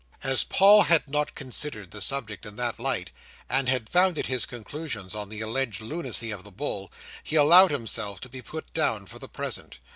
As 0.23 0.43
Paul 0.43 0.81
had 0.85 1.07
not 1.07 1.35
considered 1.35 1.91
the 1.91 2.01
subject 2.01 2.43
in 2.47 2.55
that 2.55 2.79
light, 2.79 3.11
and 3.47 3.69
had 3.69 3.87
founded 3.87 4.25
his 4.25 4.47
conclusions 4.47 5.13
on 5.13 5.29
the 5.29 5.41
alleged 5.41 5.79
lunacy 5.79 6.31
of 6.31 6.43
the 6.43 6.49
bull, 6.49 6.91
he 7.23 7.35
allowed 7.35 7.69
himself 7.69 8.19
to 8.21 8.27
be 8.29 8.41
put 8.41 8.73
down 8.73 9.05
for 9.05 9.19
the 9.19 9.29
present. 9.29 9.77